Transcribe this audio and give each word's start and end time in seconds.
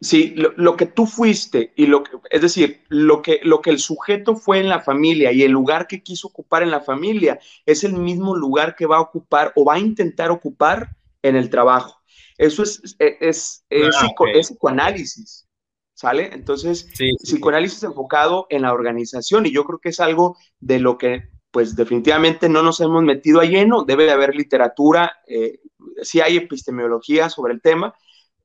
Sí, 0.00 0.34
lo, 0.36 0.76
que 0.76 0.84
tú 0.84 1.06
fuiste 1.06 1.72
y 1.74 1.86
lo 1.86 2.02
que, 2.02 2.10
es 2.30 2.42
decir, 2.42 2.82
lo 2.88 3.22
que, 3.22 3.40
lo 3.42 3.62
que 3.62 3.70
el 3.70 3.78
sujeto 3.78 4.36
fue 4.36 4.60
en 4.60 4.68
la 4.68 4.80
familia 4.80 5.32
y 5.32 5.42
el 5.42 5.52
lugar 5.52 5.86
que 5.86 6.02
quiso 6.02 6.28
ocupar 6.28 6.62
en 6.62 6.70
la 6.70 6.80
familia 6.80 7.40
es 7.64 7.82
el 7.82 7.94
mismo 7.94 8.36
lugar 8.36 8.76
que 8.76 8.84
va 8.84 8.98
a 8.98 9.00
ocupar 9.00 9.52
o 9.56 9.64
va 9.64 9.74
a 9.74 9.78
intentar 9.78 10.30
ocupar 10.30 10.90
en 11.22 11.34
el 11.34 11.48
trabajo. 11.48 12.02
Eso 12.36 12.62
es, 12.62 12.96
es, 12.98 13.64
es, 13.70 13.96
ah, 13.96 14.12
psicoanálisis, 14.42 15.48
¿sale? 15.94 16.30
Entonces, 16.32 16.90
psicoanálisis 17.22 17.82
enfocado 17.82 18.46
en 18.50 18.62
la 18.62 18.74
organización 18.74 19.46
y 19.46 19.50
yo 19.50 19.64
creo 19.64 19.78
que 19.78 19.88
es 19.88 20.00
algo 20.00 20.36
de 20.60 20.78
lo 20.78 20.98
que 20.98 21.30
pues 21.50 21.74
definitivamente 21.74 22.50
no 22.50 22.62
nos 22.62 22.80
hemos 22.80 23.02
metido 23.02 23.40
a 23.40 23.46
lleno, 23.46 23.84
debe 23.84 24.04
de 24.04 24.10
haber 24.10 24.34
literatura, 24.34 25.16
eh, 25.26 25.60
sí 26.02 26.20
hay 26.20 26.36
epistemología 26.36 27.30
sobre 27.30 27.54
el 27.54 27.62
tema, 27.62 27.94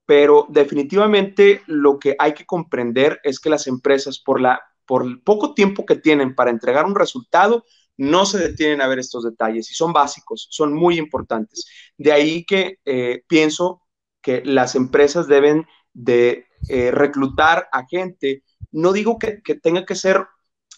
pero 0.05 0.45
definitivamente 0.49 1.61
lo 1.67 1.99
que 1.99 2.15
hay 2.19 2.33
que 2.33 2.45
comprender 2.45 3.19
es 3.23 3.39
que 3.39 3.49
las 3.49 3.67
empresas, 3.67 4.19
por, 4.19 4.41
la, 4.41 4.61
por 4.85 5.05
el 5.05 5.21
poco 5.21 5.53
tiempo 5.53 5.85
que 5.85 5.95
tienen 5.95 6.35
para 6.35 6.51
entregar 6.51 6.85
un 6.85 6.95
resultado, 6.95 7.65
no 7.97 8.25
se 8.25 8.39
detienen 8.39 8.81
a 8.81 8.87
ver 8.87 8.99
estos 8.99 9.23
detalles 9.23 9.69
y 9.69 9.75
son 9.75 9.93
básicos, 9.93 10.47
son 10.49 10.73
muy 10.73 10.97
importantes. 10.97 11.67
De 11.97 12.11
ahí 12.11 12.45
que 12.45 12.79
eh, 12.85 13.23
pienso 13.27 13.83
que 14.21 14.43
las 14.43 14.75
empresas 14.75 15.27
deben 15.27 15.65
de 15.93 16.47
eh, 16.69 16.91
reclutar 16.91 17.67
a 17.71 17.85
gente. 17.85 18.43
No 18.71 18.93
digo 18.93 19.19
que, 19.19 19.41
que 19.41 19.55
tenga 19.55 19.85
que 19.85 19.95
ser 19.95 20.25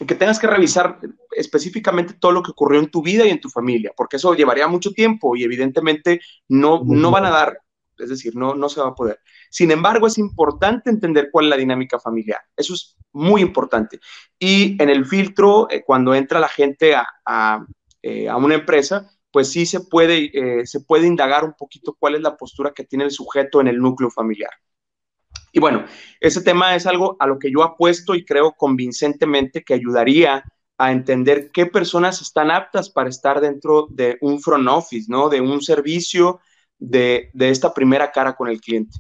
que 0.07 0.15
tengas 0.15 0.39
que 0.39 0.47
revisar 0.47 0.99
específicamente 1.31 2.15
todo 2.15 2.31
lo 2.31 2.41
que 2.41 2.51
ocurrió 2.51 2.79
en 2.79 2.89
tu 2.89 3.03
vida 3.03 3.25
y 3.25 3.29
en 3.29 3.39
tu 3.39 3.49
familia, 3.49 3.91
porque 3.95 4.17
eso 4.17 4.33
llevaría 4.33 4.67
mucho 4.67 4.91
tiempo 4.91 5.35
y 5.35 5.43
evidentemente 5.43 6.19
no, 6.47 6.83
no 6.83 7.11
van 7.11 7.25
a 7.25 7.29
dar 7.29 7.59
es 7.97 8.09
decir, 8.09 8.35
no, 8.35 8.55
no 8.55 8.69
se 8.69 8.81
va 8.81 8.89
a 8.89 8.95
poder. 8.95 9.19
Sin 9.49 9.71
embargo, 9.71 10.07
es 10.07 10.17
importante 10.17 10.89
entender 10.89 11.29
cuál 11.31 11.45
es 11.45 11.49
la 11.49 11.57
dinámica 11.57 11.99
familiar. 11.99 12.39
Eso 12.55 12.73
es 12.73 12.97
muy 13.11 13.41
importante. 13.41 13.99
Y 14.39 14.81
en 14.81 14.89
el 14.89 15.05
filtro, 15.05 15.67
eh, 15.69 15.83
cuando 15.85 16.13
entra 16.15 16.39
la 16.39 16.49
gente 16.49 16.95
a, 16.95 17.65
eh, 18.01 18.31
una 18.33 18.55
empresa, 18.55 19.09
pues 19.31 19.49
sí 19.51 19.65
se 19.65 19.81
puede, 19.81 20.31
eh, 20.33 20.65
se 20.65 20.81
puede 20.81 21.07
indagar 21.07 21.43
un 21.43 21.53
poquito 21.53 21.95
cuál 21.97 22.15
es 22.15 22.21
la 22.21 22.37
postura 22.37 22.71
que 22.71 22.83
tiene 22.83 23.05
el 23.05 23.11
sujeto 23.11 23.61
en 23.61 23.67
el 23.67 23.79
núcleo 23.79 24.09
familiar. 24.09 24.51
Y 25.51 25.59
bueno, 25.59 25.85
ese 26.19 26.41
tema 26.41 26.75
es 26.75 26.85
algo 26.87 27.15
a 27.19 27.27
lo 27.27 27.39
que 27.39 27.51
yo 27.51 27.63
apuesto 27.63 28.15
y 28.15 28.25
creo 28.25 28.53
convincentemente 28.53 29.63
que 29.63 29.75
ayudaría 29.75 30.43
a 30.77 30.91
entender 30.91 31.51
qué 31.51 31.67
personas 31.67 32.21
están 32.21 32.51
aptas 32.51 32.89
para 32.89 33.09
estar 33.09 33.39
dentro 33.39 33.87
de 33.89 34.17
un 34.21 34.41
front 34.41 34.67
office, 34.67 35.05
¿no? 35.09 35.29
De 35.29 35.41
un 35.41 35.61
servicio, 35.61 36.39
de, 36.79 37.31
esta 37.37 37.73
primera 37.73 38.11
cara 38.11 38.35
con 38.35 38.49
el 38.49 38.61
cliente. 38.61 38.97